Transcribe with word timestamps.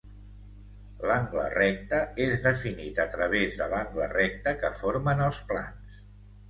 L'angle 1.11 1.43
recte 1.57 1.99
és 2.25 2.41
definit 2.47 3.03
a 3.05 3.07
través 3.17 3.61
de 3.61 3.69
l'angle 3.75 4.09
recte 4.17 4.57
que 4.65 4.77
formen 4.83 5.25
els 5.29 5.49
plans. 5.53 6.05